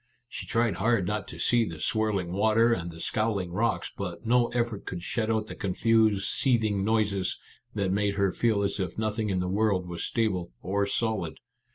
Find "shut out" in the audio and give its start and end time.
5.03-5.45